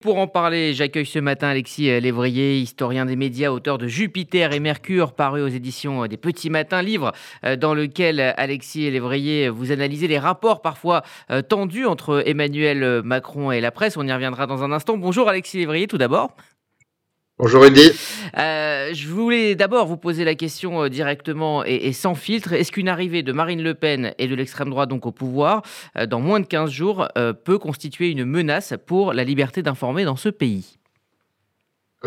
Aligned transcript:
Pour 0.00 0.16
en 0.16 0.26
parler, 0.26 0.72
j'accueille 0.72 1.04
ce 1.04 1.18
matin 1.18 1.48
Alexis 1.48 2.00
Lévrier, 2.00 2.58
historien 2.58 3.04
des 3.04 3.16
médias, 3.16 3.50
auteur 3.50 3.76
de 3.76 3.86
Jupiter 3.86 4.54
et 4.54 4.58
Mercure, 4.58 5.12
paru 5.12 5.42
aux 5.42 5.48
éditions 5.48 6.06
des 6.06 6.16
Petits 6.16 6.48
Matins, 6.48 6.80
livre 6.80 7.12
euh, 7.44 7.54
dans 7.54 7.74
lequel 7.74 8.18
Alexis 8.38 8.90
Lévrier 8.90 9.50
vous 9.50 9.72
analysez 9.72 10.08
les 10.08 10.18
rapports 10.18 10.62
parfois 10.62 11.02
euh, 11.30 11.42
tendus 11.42 11.84
entre 11.84 12.22
Emmanuel 12.24 13.02
Macron 13.02 13.52
et 13.52 13.60
la 13.60 13.72
presse. 13.72 13.98
On 13.98 14.06
y 14.06 14.12
reviendra 14.12 14.46
dans 14.46 14.62
un 14.62 14.72
instant. 14.72 14.96
Bonjour 14.96 15.28
Alexis 15.28 15.58
Lévrier 15.58 15.86
tout 15.86 15.98
d'abord. 15.98 16.34
Bonjour 17.42 17.62
Rudy. 17.62 17.90
Euh, 18.36 18.90
je 18.92 19.08
voulais 19.08 19.54
d'abord 19.54 19.86
vous 19.86 19.96
poser 19.96 20.24
la 20.24 20.34
question 20.34 20.82
euh, 20.82 20.88
directement 20.90 21.64
et, 21.64 21.94
sans 21.94 22.14
filtre. 22.14 22.52
Est-ce 22.52 22.70
qu'une 22.70 22.86
arrivée 22.86 23.22
de 23.22 23.32
Marine 23.32 23.62
Le 23.62 23.72
Pen 23.72 24.12
et 24.18 24.28
de 24.28 24.34
l'extrême 24.34 24.68
droite 24.68 24.90
donc 24.90 25.06
au 25.06 25.10
pouvoir 25.10 25.62
euh, 25.96 26.04
dans 26.04 26.20
moins 26.20 26.40
de 26.40 26.44
15 26.44 26.70
jours 26.70 27.08
peut 27.46 27.56
constituer 27.56 28.10
une 28.10 28.26
menace 28.26 28.74
pour 28.84 29.14
la 29.14 29.24
liberté 29.24 29.62
d'informer 29.62 30.04
dans 30.04 30.16
ce 30.16 30.28
pays? 30.28 30.76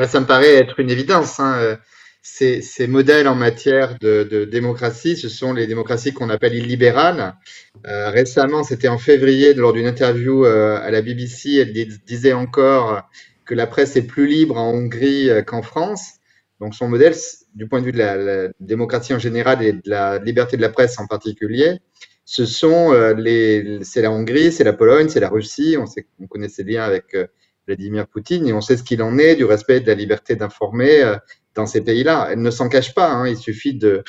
Ça 0.05 0.19
me 0.19 0.27
paraît 0.27 0.53
être 0.53 0.79
une 0.79 0.91
évidence. 0.91 1.39
Hein. 1.39 1.79
Ces, 2.21 2.61
modèles 2.87 3.27
en 3.27 3.35
matière 3.35 3.97
de, 4.01 4.45
démocratie, 4.45 5.17
ce 5.17 5.29
sont 5.29 5.51
les 5.51 5.65
démocraties 5.65 6.13
qu'on 6.13 6.29
appelle 6.29 6.53
illibérales. 6.53 7.33
récemment, 7.83 8.63
c'était 8.63 8.87
en 8.87 8.99
février, 8.99 9.55
lors 9.55 9.73
d'une 9.73 9.87
interview 9.87 10.45
à 10.45 10.91
la 10.91 11.01
BBC, 11.01 11.55
elle 11.55 11.73
disait 12.05 12.33
encore 12.33 13.03
que 13.45 13.53
la 13.53 13.67
presse 13.67 13.95
est 13.95 14.07
plus 14.07 14.27
libre 14.27 14.57
en 14.57 14.71
Hongrie 14.71 15.29
euh, 15.29 15.41
qu'en 15.41 15.61
France. 15.61 16.13
Donc 16.59 16.75
son 16.75 16.87
modèle, 16.87 17.13
du 17.55 17.67
point 17.67 17.81
de 17.81 17.85
vue 17.85 17.91
de 17.91 17.97
la, 17.97 18.49
démocratie 18.59 19.13
en 19.13 19.19
général 19.19 19.63
et 19.63 19.73
de 19.73 19.81
la 19.85 20.19
liberté 20.19 20.55
de 20.57 20.61
la 20.61 20.69
presse 20.69 20.97
en 20.99 21.07
particulier, 21.07 21.79
ce 22.25 22.45
sont 22.45 22.93
euh, 22.93 23.13
les, 23.13 23.79
c'est 23.83 24.01
la 24.01 24.11
Hongrie, 24.11 24.51
c'est 24.51 24.63
la 24.63 24.73
Pologne, 24.73 25.09
c'est 25.09 25.19
la 25.19 25.29
Russie. 25.29 25.75
On, 25.77 25.85
sait, 25.85 26.07
on 26.21 26.27
connaît 26.27 26.47
ses 26.47 26.63
liens 26.63 26.83
avec 26.83 27.15
euh, 27.15 27.27
Vladimir 27.67 28.07
Poutine 28.07 28.47
et 28.47 28.53
on 28.53 28.61
sait 28.61 28.77
ce 28.77 28.83
qu'il 28.83 29.01
en 29.01 29.17
est 29.17 29.35
du 29.35 29.45
respect 29.45 29.81
de 29.81 29.87
la 29.87 29.95
liberté 29.95 30.35
d'informer 30.35 31.15
dans 31.55 31.65
ces 31.65 31.81
pays-là. 31.81 32.29
Elle 32.31 32.41
ne 32.41 32.51
s'en 32.51 32.69
cache 32.69 32.93
pas. 32.93 33.11
Hein. 33.11 33.27
Il 33.27 33.37
suffit 33.37 33.73
de, 33.73 34.03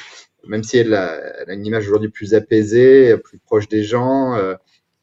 même 0.47 0.63
si 0.63 0.79
elle 0.79 0.95
a, 0.95 1.21
elle 1.41 1.59
une 1.59 1.67
image 1.67 1.87
aujourd'hui 1.89 2.11
plus 2.11 2.35
apaisée, 2.35 3.17
plus 3.19 3.39
proche 3.39 3.69
des 3.69 3.85
gens, 3.85 4.37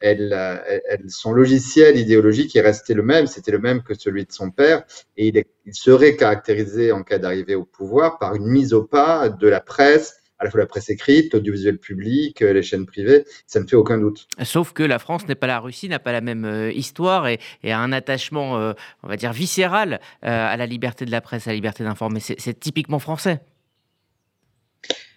elle, 0.01 1.03
son 1.07 1.31
logiciel 1.31 1.97
idéologique 1.97 2.55
est 2.55 2.61
resté 2.61 2.93
le 2.93 3.03
même, 3.03 3.27
c'était 3.27 3.51
le 3.51 3.59
même 3.59 3.83
que 3.83 3.93
celui 3.93 4.25
de 4.25 4.31
son 4.31 4.51
père, 4.51 4.83
et 5.17 5.27
il, 5.27 5.43
il 5.65 5.75
serait 5.75 6.15
caractérisé 6.15 6.91
en 6.91 7.03
cas 7.03 7.19
d'arrivée 7.19 7.55
au 7.55 7.65
pouvoir 7.65 8.17
par 8.19 8.35
une 8.35 8.47
mise 8.47 8.73
au 8.73 8.83
pas 8.83 9.29
de 9.29 9.47
la 9.47 9.59
presse, 9.59 10.17
à 10.39 10.45
la 10.45 10.49
fois 10.49 10.59
la 10.59 10.65
presse 10.65 10.89
écrite, 10.89 11.33
l'audiovisuel 11.33 11.77
public, 11.77 12.41
euh, 12.41 12.51
les 12.51 12.63
chaînes 12.63 12.87
privées, 12.87 13.25
ça 13.45 13.59
ne 13.59 13.67
fait 13.67 13.75
aucun 13.75 13.99
doute. 13.99 14.27
Sauf 14.43 14.73
que 14.73 14.81
la 14.81 14.97
France 14.97 15.27
n'est 15.27 15.35
pas 15.35 15.45
la 15.47 15.59
Russie, 15.59 15.87
n'a 15.87 15.99
pas 15.99 16.11
la 16.11 16.21
même 16.21 16.45
euh, 16.45 16.71
histoire 16.71 17.27
et, 17.27 17.39
a 17.63 17.77
un 17.77 17.91
attachement, 17.91 18.73
on 19.03 19.07
va 19.07 19.17
dire, 19.17 19.31
viscéral 19.33 19.99
à 20.23 20.57
la 20.57 20.65
liberté 20.65 21.05
de 21.05 21.11
la 21.11 21.21
presse, 21.21 21.47
à 21.47 21.51
la 21.51 21.55
liberté 21.55 21.83
d'informer. 21.83 22.19
C'est 22.19 22.59
typiquement 22.59 22.99
français. 22.99 23.39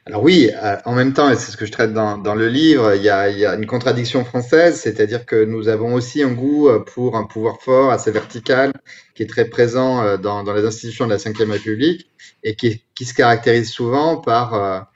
Alors 0.06 0.22
oui, 0.22 0.50
euh, 0.62 0.76
en 0.84 0.94
même 0.94 1.14
temps, 1.14 1.30
et 1.30 1.36
c'est 1.36 1.50
ce 1.50 1.56
que 1.56 1.64
je 1.64 1.72
traite 1.72 1.94
dans, 1.94 2.18
dans 2.18 2.34
le 2.34 2.48
livre, 2.48 2.94
il 2.94 3.02
y, 3.02 3.08
a, 3.08 3.30
il 3.30 3.38
y, 3.38 3.46
a, 3.46 3.54
une 3.54 3.64
contradiction 3.64 4.22
française, 4.22 4.78
c'est-à-dire 4.78 5.24
que 5.24 5.46
nous 5.46 5.68
avons 5.68 5.94
aussi 5.94 6.22
un 6.22 6.32
goût 6.32 6.68
euh, 6.68 6.80
pour 6.80 7.16
un 7.16 7.24
pouvoir 7.24 7.62
fort, 7.62 7.90
assez 7.90 8.10
vertical, 8.10 8.74
qui 9.14 9.22
est 9.22 9.26
très 9.26 9.46
présent 9.46 10.02
euh, 10.02 10.18
dans, 10.18 10.44
dans 10.44 10.52
les 10.52 10.66
institutions 10.66 11.06
de 11.06 11.10
la 11.10 11.16
Ve 11.16 11.50
République 11.50 12.10
et 12.42 12.54
qui, 12.54 12.84
qui, 12.94 13.06
se 13.06 13.14
caractérise 13.14 13.70
souvent 13.70 14.18
par, 14.18 14.90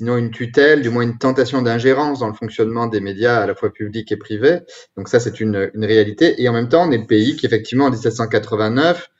sinon 0.00 0.16
une 0.16 0.30
tutelle, 0.30 0.80
du 0.80 0.88
moins 0.88 1.02
une 1.02 1.18
tentation 1.18 1.60
d'ingérence 1.60 2.20
dans 2.20 2.28
le 2.28 2.34
fonctionnement 2.34 2.86
des 2.86 3.00
médias 3.00 3.42
à 3.42 3.46
la 3.46 3.54
fois 3.54 3.70
publics 3.70 4.10
et 4.10 4.16
privés. 4.16 4.60
Donc 4.96 5.08
ça, 5.08 5.20
c'est 5.20 5.40
une, 5.40 5.70
une 5.74 5.84
réalité. 5.84 6.42
Et 6.42 6.48
en 6.48 6.54
même 6.54 6.70
temps, 6.70 6.88
on 6.88 6.90
est 6.90 6.96
le 6.96 7.06
pays 7.06 7.36
qui, 7.36 7.44
effectivement, 7.44 7.84
en 7.84 7.90
1789, 7.90 9.10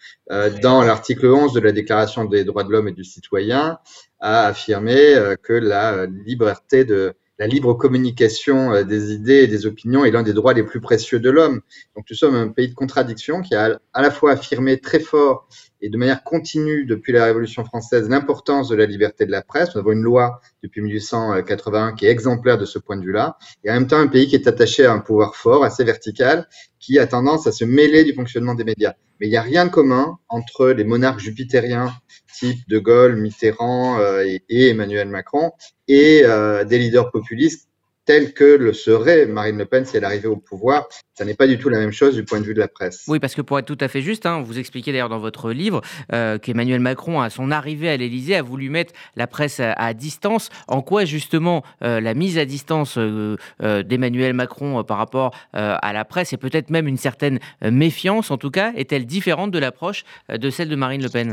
dans 0.63 0.83
l'article 0.83 1.27
11 1.27 1.53
de 1.53 1.61
la 1.61 1.73
Déclaration 1.73 2.25
des 2.25 2.45
droits 2.45 2.65
de 2.65 2.71
l'homme 2.71 2.89
et 2.89 2.93
du 2.93 3.05
citoyen, 3.05 3.79
a 4.21 4.47
affirmé 4.47 5.15
euh, 5.15 5.37
que 5.37 5.53
la 5.53 5.95
euh, 5.95 6.07
liberté 6.25 6.85
de 6.85 7.15
la 7.39 7.47
libre 7.47 7.75
communication 7.75 8.73
euh, 8.73 8.85
des 8.85 9.13
idées 9.13 9.43
et 9.43 9.47
des 9.47 9.67
opinions 9.67 10.05
est 10.05 10.11
l'un 10.11 10.23
des 10.23 10.35
droits 10.35 10.53
les 10.53 10.63
plus 10.63 10.81
précieux 10.81 11.21
de 11.21 11.31
l'homme. 11.31 11.61
Donc 11.97 12.05
nous 12.09 12.17
sommes 12.17 12.35
un 12.35 12.49
pays 12.49 12.69
de 12.69 12.75
contradiction 12.75 13.41
qui 13.41 13.55
a 13.55 13.81
à 13.93 14.03
la 14.03 14.11
fois 14.11 14.33
affirmé 14.33 14.79
très 14.79 15.01
fort 15.01 15.49
et 15.83 15.89
de 15.89 15.97
manière 15.97 16.23
continue 16.23 16.85
depuis 16.85 17.13
la 17.13 17.25
Révolution 17.25 17.65
française 17.65 18.09
l'importance 18.09 18.69
de 18.69 18.77
la 18.77 18.87
liberté 18.87 19.27
de 19.27 19.31
la 19.31 19.43
presse. 19.43 19.75
Nous 19.75 19.81
avons 19.81 19.93
une 19.93 20.03
loi 20.03 20.41
depuis 20.63 20.81
1881 20.83 21.95
qui 21.95 22.07
est 22.07 22.11
exemplaire 22.11 22.59
de 22.59 22.65
ce 22.65 22.79
point 22.79 22.97
de 22.97 23.05
vue-là, 23.05 23.39
et 23.65 23.71
en 23.71 23.75
même 23.75 23.87
temps 23.87 23.99
un 23.99 24.09
pays 24.09 24.27
qui 24.27 24.37
est 24.37 24.47
attaché 24.47 24.85
à 24.85 24.93
un 24.93 24.99
pouvoir 24.99 25.37
fort, 25.37 25.65
assez 25.65 25.85
vertical, 25.85 26.49
qui 26.79 26.99
a 26.99 27.07
tendance 27.07 27.47
à 27.47 27.53
se 27.53 27.65
mêler 27.65 28.05
du 28.05 28.15
fonctionnement 28.15 28.55
des 28.55 28.65
médias. 28.65 28.95
Mais 29.21 29.27
il 29.27 29.31
n'y 29.31 29.37
a 29.37 29.43
rien 29.43 29.67
de 29.67 29.71
commun 29.71 30.19
entre 30.29 30.69
les 30.69 30.85
monarques 30.85 31.21
jupitériens 31.21 31.93
type 32.33 32.59
De 32.69 32.79
Gaulle, 32.79 33.17
Mitterrand 33.17 33.99
euh, 33.99 34.25
et, 34.49 34.69
Emmanuel 34.69 35.09
Macron 35.09 35.53
et 35.89 36.23
euh, 36.25 36.65
des 36.65 36.79
leaders 36.79 37.11
populistes 37.11 37.70
telle 38.11 38.33
que 38.33 38.43
le 38.43 38.73
serait 38.73 39.25
Marine 39.27 39.57
Le 39.57 39.67
Pen 39.67 39.87
si 39.87 39.97
elle 39.97 40.05
arrivait 40.05 40.27
au 40.27 40.37
pouvoir. 40.37 40.89
Ça 41.15 41.25
n'est 41.25 41.35
pas 41.35 41.47
du 41.47 41.61
tout 41.61 41.69
la 41.69 41.79
même 41.79 41.93
chose 41.93 42.17
du 42.17 42.25
point 42.25 42.41
de 42.41 42.45
vue 42.45 42.55
de 42.55 42.59
la 42.59 42.67
presse. 42.67 43.05
Oui, 43.07 43.21
parce 43.21 43.37
que 43.37 43.41
pour 43.41 43.57
être 43.57 43.67
tout 43.67 43.79
à 43.81 43.87
fait 43.87 44.03
juste, 44.03 44.27
hein, 44.27 44.43
vous 44.45 44.59
expliquez 44.59 44.91
d'ailleurs 44.91 45.09
dans 45.09 45.21
votre 45.21 45.53
livre 45.53 45.81
euh, 46.13 46.37
qu'Emmanuel 46.37 46.81
Macron, 46.81 47.21
à 47.21 47.31
son 47.31 47.53
arrivée 47.53 47.89
à 47.89 47.97
l'Élysée, 47.97 48.35
a 48.35 48.43
voulu 48.43 48.69
mettre 48.69 48.93
la 49.15 49.29
presse 49.29 49.61
à, 49.61 49.95
distance. 49.95 50.49
En 50.67 50.83
quoi 50.83 51.05
justement 51.05 51.63
euh, 51.85 52.01
la 52.01 52.15
mise 52.15 52.37
à 52.37 52.45
distance 52.45 52.99
euh, 52.99 53.37
d'Emmanuel 53.61 54.35
Macron 54.35 54.83
par 54.83 54.99
rapport 54.99 55.33
à 55.53 55.93
la 55.93 56.05
presse 56.05 56.33
et 56.33 56.37
peut-être 56.37 56.71
même 56.71 56.89
une 56.89 56.97
certaine 56.97 57.39
méfiance, 57.63 58.33
en 58.33 58.39
tout 58.39 58.51
cas, 58.51 58.73
est-elle 58.75 59.07
différente 59.07 59.53
de 59.53 59.59
l'approche 59.61 60.03
de 60.29 60.51
celle 60.51 60.69
de 60.69 60.75
Marine 60.75 61.03
Le 61.03 61.11
Pen? 61.11 61.33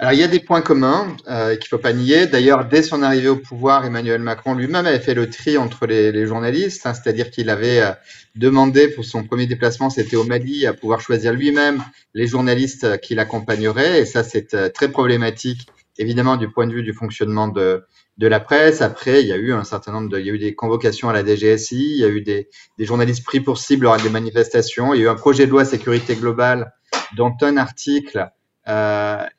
Alors, 0.00 0.14
il 0.14 0.18
y 0.18 0.22
a 0.22 0.28
des 0.28 0.40
points 0.40 0.62
communs 0.62 1.14
euh, 1.28 1.56
qu'il 1.56 1.66
ne 1.66 1.76
faut 1.76 1.82
pas 1.82 1.92
nier. 1.92 2.26
D'ailleurs, 2.26 2.64
dès 2.64 2.82
son 2.82 3.02
arrivée 3.02 3.28
au 3.28 3.36
pouvoir, 3.36 3.84
Emmanuel 3.84 4.22
Macron 4.22 4.54
lui-même 4.54 4.86
avait 4.86 4.98
fait 4.98 5.12
le 5.12 5.28
tri 5.28 5.58
entre 5.58 5.84
les, 5.84 6.10
les 6.10 6.26
journalistes, 6.26 6.86
hein, 6.86 6.94
c'est-à-dire 6.94 7.30
qu'il 7.30 7.50
avait 7.50 7.82
euh, 7.82 7.92
demandé 8.34 8.88
pour 8.88 9.04
son 9.04 9.24
premier 9.24 9.44
déplacement, 9.44 9.90
c'était 9.90 10.16
au 10.16 10.24
Mali, 10.24 10.66
à 10.66 10.72
pouvoir 10.72 11.02
choisir 11.02 11.34
lui-même 11.34 11.84
les 12.14 12.26
journalistes 12.26 12.98
qui 13.02 13.14
l'accompagneraient. 13.14 14.00
Et 14.00 14.06
ça, 14.06 14.24
c'est 14.24 14.54
euh, 14.54 14.70
très 14.70 14.88
problématique, 14.88 15.68
évidemment, 15.98 16.38
du 16.38 16.50
point 16.50 16.66
de 16.66 16.72
vue 16.72 16.82
du 16.82 16.94
fonctionnement 16.94 17.48
de, 17.48 17.84
de 18.16 18.26
la 18.26 18.40
presse. 18.40 18.80
Après, 18.80 19.20
il 19.20 19.28
y 19.28 19.32
a 19.32 19.36
eu 19.36 19.52
un 19.52 19.64
certain 19.64 19.92
nombre 19.92 20.08
de, 20.08 20.18
il 20.18 20.24
y 20.24 20.30
a 20.30 20.32
eu 20.32 20.38
des 20.38 20.54
convocations 20.54 21.10
à 21.10 21.12
la 21.12 21.22
DGSI, 21.22 21.76
il 21.76 21.98
y 21.98 22.04
a 22.04 22.08
eu 22.08 22.22
des, 22.22 22.48
des 22.78 22.86
journalistes 22.86 23.22
pris 23.22 23.40
pour 23.40 23.58
cible 23.58 23.84
lors 23.84 23.98
des 23.98 24.08
manifestations, 24.08 24.94
il 24.94 25.00
y 25.00 25.02
a 25.02 25.04
eu 25.04 25.08
un 25.10 25.14
projet 25.14 25.44
de 25.44 25.50
loi 25.50 25.66
sécurité 25.66 26.16
globale 26.16 26.72
dont 27.16 27.36
un 27.42 27.58
article 27.58 28.18
euh, 28.18 28.26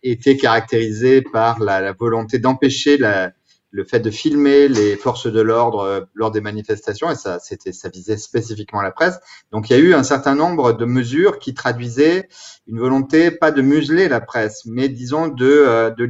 était 0.03 0.37
caractérisé 0.37 1.21
par 1.21 1.59
la, 1.59 1.79
la 1.81 1.93
volonté 1.93 2.39
d'empêcher 2.39 2.97
la, 2.97 3.31
le 3.71 3.85
fait 3.85 4.01
de 4.01 4.11
filmer 4.11 4.67
les 4.67 4.97
forces 4.97 5.31
de 5.31 5.41
l'ordre 5.41 5.79
euh, 5.79 6.01
lors 6.13 6.31
des 6.31 6.41
manifestations, 6.41 7.09
et 7.09 7.15
ça, 7.15 7.39
c'était, 7.39 7.71
ça 7.71 7.87
visait 7.89 8.17
spécifiquement 8.17 8.81
la 8.81 8.91
presse. 8.91 9.19
Donc, 9.51 9.69
il 9.69 9.73
y 9.73 9.75
a 9.75 9.79
eu 9.79 9.93
un 9.93 10.03
certain 10.03 10.35
nombre 10.35 10.73
de 10.73 10.85
mesures 10.85 11.39
qui 11.39 11.53
traduisaient 11.53 12.27
une 12.67 12.79
volonté, 12.79 13.31
pas 13.31 13.51
de 13.51 13.61
museler 13.61 14.09
la 14.09 14.19
presse, 14.19 14.63
mais 14.65 14.89
disons 14.89 15.29
de, 15.29 15.45
euh, 15.45 15.89
de 15.89 16.03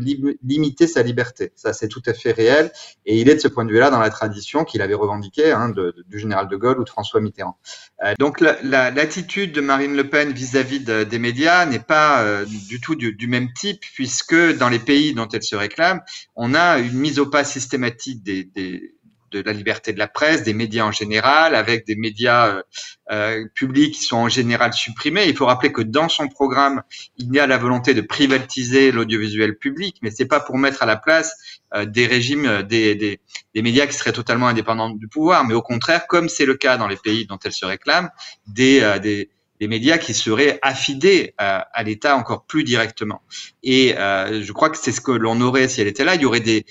limiter 0.43 0.87
sa 0.87 1.03
liberté. 1.03 1.51
Ça, 1.55 1.71
c'est 1.71 1.87
tout 1.87 2.01
à 2.07 2.13
fait 2.13 2.31
réel, 2.31 2.71
et 3.05 3.21
il 3.21 3.29
est 3.29 3.35
de 3.35 3.39
ce 3.39 3.47
point 3.47 3.63
de 3.63 3.71
vue-là 3.71 3.91
dans 3.91 3.99
la 3.99 4.09
tradition 4.09 4.63
qu'il 4.63 4.81
avait 4.81 4.95
revendiquée 4.95 5.51
hein, 5.51 5.71
du 6.07 6.19
général 6.19 6.47
de 6.47 6.55
Gaulle 6.55 6.79
ou 6.79 6.83
de 6.83 6.89
François 6.89 7.21
Mitterrand. 7.21 7.57
Euh, 8.03 8.15
donc, 8.17 8.41
l'attitude 8.41 9.53
de 9.53 9.61
Marine 9.61 9.95
Le 9.95 10.09
Pen 10.09 10.31
vis-à-vis 10.31 10.79
des 10.79 11.19
médias 11.19 11.65
n'est 11.67 11.79
pas 11.79 12.43
du 12.45 12.81
tout 12.81 12.95
du, 12.95 13.13
du, 13.13 13.27
même 13.27 13.53
type, 13.53 13.81
puisque 13.93 14.57
dans 14.57 14.69
les 14.69 14.79
pays 14.79 15.13
dont 15.13 15.27
elle 15.27 15.43
se 15.43 15.55
réclame, 15.55 16.01
on 16.35 16.55
a 16.55 16.79
une 16.79 16.97
mise 16.97 17.19
au 17.19 17.27
pas 17.27 17.43
systématique 17.51 18.23
de 18.23 19.39
la 19.39 19.53
liberté 19.53 19.93
de 19.93 19.99
la 19.99 20.07
presse, 20.07 20.43
des 20.43 20.53
médias 20.53 20.85
en 20.85 20.91
général, 20.91 21.55
avec 21.55 21.85
des 21.87 21.95
médias 21.95 22.47
euh, 22.47 22.63
euh, 23.11 23.45
publics 23.55 23.95
qui 23.95 24.03
sont 24.03 24.17
en 24.17 24.29
général 24.29 24.73
supprimés. 24.73 25.25
Il 25.25 25.35
faut 25.35 25.45
rappeler 25.45 25.71
que 25.71 25.81
dans 25.81 26.09
son 26.09 26.27
programme, 26.27 26.83
il 27.17 27.33
y 27.33 27.39
a 27.39 27.47
la 27.47 27.57
volonté 27.57 27.93
de 27.93 28.01
privatiser 28.01 28.91
l'audiovisuel 28.91 29.57
public, 29.57 29.97
mais 30.01 30.11
c'est 30.11 30.25
pas 30.25 30.39
pour 30.39 30.57
mettre 30.57 30.83
à 30.83 30.85
la 30.85 30.97
place 30.97 31.33
euh, 31.73 31.85
des 31.85 32.05
régimes, 32.05 32.63
des, 32.63 32.95
des, 32.95 33.61
médias 33.61 33.87
qui 33.87 33.93
seraient 33.93 34.13
totalement 34.13 34.47
indépendants 34.47 34.89
du 34.89 35.07
pouvoir, 35.07 35.45
mais 35.45 35.53
au 35.53 35.61
contraire, 35.61 36.07
comme 36.07 36.29
c'est 36.29 36.45
le 36.45 36.55
cas 36.55 36.77
dans 36.77 36.87
les 36.87 36.97
pays 36.97 37.25
dont 37.25 37.39
elle 37.43 37.53
se 37.53 37.65
réclame, 37.65 38.09
des, 38.47 38.99
des 39.01 39.29
des 39.59 39.67
médias 39.67 39.99
qui 39.99 40.15
seraient 40.15 40.57
affidés 40.63 41.35
à, 41.37 41.83
l'État 41.83 42.17
encore 42.17 42.45
plus 42.47 42.63
directement. 42.63 43.21
Et 43.61 43.93
je 43.95 44.51
crois 44.53 44.71
que 44.71 44.77
c'est 44.77 44.91
ce 44.91 45.01
que 45.01 45.11
l'on 45.11 45.39
aurait 45.39 45.67
si 45.67 45.79
elle 45.81 45.87
était 45.87 46.03
là. 46.03 46.15
Il 46.15 46.21
y 46.21 46.25
aurait 46.25 46.39
des, 46.39 46.65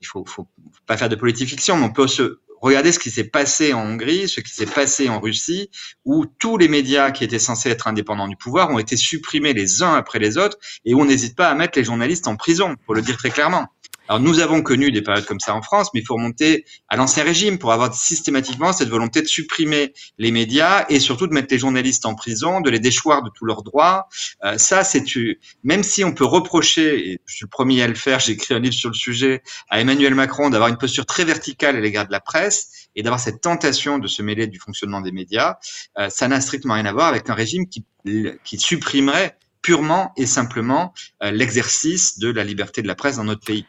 il 0.00 0.06
faut, 0.06 0.24
faut 0.24 0.48
pas 0.86 0.96
faire 0.96 1.08
de 1.08 1.16
politique 1.16 1.48
fiction, 1.48 1.76
mais 1.76 1.84
on 1.84 1.92
peut 1.92 2.08
se 2.08 2.40
regarder 2.60 2.92
ce 2.92 2.98
qui 2.98 3.10
s'est 3.10 3.24
passé 3.24 3.72
en 3.72 3.86
Hongrie, 3.86 4.28
ce 4.28 4.40
qui 4.40 4.52
s'est 4.52 4.66
passé 4.66 5.08
en 5.08 5.18
Russie, 5.20 5.70
où 6.04 6.26
tous 6.26 6.58
les 6.58 6.68
médias 6.68 7.10
qui 7.10 7.24
étaient 7.24 7.38
censés 7.38 7.70
être 7.70 7.88
indépendants 7.88 8.28
du 8.28 8.36
pouvoir 8.36 8.70
ont 8.70 8.78
été 8.78 8.96
supprimés 8.96 9.54
les 9.54 9.82
uns 9.82 9.94
après 9.94 10.18
les 10.18 10.36
autres, 10.36 10.58
et 10.84 10.94
où 10.94 11.00
on 11.00 11.06
n'hésite 11.06 11.36
pas 11.36 11.48
à 11.48 11.54
mettre 11.54 11.78
les 11.78 11.84
journalistes 11.84 12.28
en 12.28 12.36
prison, 12.36 12.76
pour 12.84 12.94
le 12.94 13.02
dire 13.02 13.16
très 13.16 13.30
clairement. 13.30 13.68
Alors 14.10 14.18
nous 14.18 14.40
avons 14.40 14.60
connu 14.60 14.90
des 14.90 15.02
périodes 15.02 15.24
comme 15.24 15.38
ça 15.38 15.54
en 15.54 15.62
France, 15.62 15.90
mais 15.94 16.00
il 16.00 16.04
faut 16.04 16.16
remonter 16.16 16.64
à 16.88 16.96
l'ancien 16.96 17.22
régime 17.22 17.60
pour 17.60 17.72
avoir 17.72 17.94
systématiquement 17.94 18.72
cette 18.72 18.88
volonté 18.88 19.22
de 19.22 19.28
supprimer 19.28 19.92
les 20.18 20.32
médias 20.32 20.84
et 20.88 20.98
surtout 20.98 21.28
de 21.28 21.32
mettre 21.32 21.46
les 21.52 21.60
journalistes 21.60 22.04
en 22.06 22.16
prison, 22.16 22.60
de 22.60 22.70
les 22.70 22.80
déchoir 22.80 23.22
de 23.22 23.30
tous 23.32 23.44
leurs 23.44 23.62
droits. 23.62 24.08
Euh, 24.42 24.58
ça, 24.58 24.82
c'est 24.82 25.04
même 25.62 25.84
si 25.84 26.02
on 26.02 26.12
peut 26.12 26.24
reprocher, 26.24 27.12
et 27.12 27.20
je 27.24 27.34
suis 27.36 27.44
le 27.44 27.50
premier 27.50 27.84
à 27.84 27.86
le 27.86 27.94
faire, 27.94 28.18
j'ai 28.18 28.32
écrit 28.32 28.52
un 28.52 28.58
livre 28.58 28.74
sur 28.74 28.90
le 28.90 28.96
sujet, 28.96 29.44
à 29.68 29.80
Emmanuel 29.80 30.16
Macron 30.16 30.50
d'avoir 30.50 30.70
une 30.70 30.78
posture 30.78 31.06
très 31.06 31.24
verticale 31.24 31.76
à 31.76 31.80
l'égard 31.80 32.08
de 32.08 32.12
la 32.12 32.20
presse 32.20 32.88
et 32.96 33.04
d'avoir 33.04 33.20
cette 33.20 33.40
tentation 33.40 34.00
de 34.00 34.08
se 34.08 34.22
mêler 34.22 34.48
du 34.48 34.58
fonctionnement 34.58 35.02
des 35.02 35.12
médias, 35.12 35.54
euh, 36.00 36.10
ça 36.10 36.26
n'a 36.26 36.40
strictement 36.40 36.74
rien 36.74 36.86
à 36.86 36.92
voir 36.92 37.06
avec 37.06 37.30
un 37.30 37.34
régime 37.34 37.68
qui, 37.68 37.84
qui 38.42 38.58
supprimerait 38.58 39.36
purement 39.62 40.12
et 40.16 40.26
simplement 40.26 40.92
euh, 41.22 41.30
l'exercice 41.30 42.18
de 42.18 42.30
la 42.30 42.44
liberté 42.44 42.82
de 42.82 42.88
la 42.88 42.94
presse 42.94 43.16
dans 43.16 43.24
notre 43.24 43.44
pays. 43.44 43.66